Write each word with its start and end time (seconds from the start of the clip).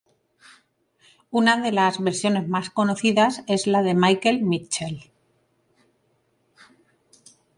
Una 1.29 1.57
de 1.61 1.71
las 1.71 1.99
versiones 1.99 2.47
más 2.47 2.71
conocidas 2.71 3.43
es 3.47 3.67
la 3.67 3.83
de 3.83 3.93
Michael 3.93 4.41
Mitchell. 4.41 5.11